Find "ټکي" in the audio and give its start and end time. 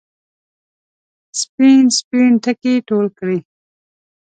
2.43-2.75